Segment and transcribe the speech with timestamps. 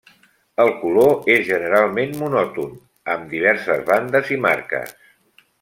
[0.63, 2.73] El color és generalment monòton,
[3.17, 4.99] amb diverses bandes i marques.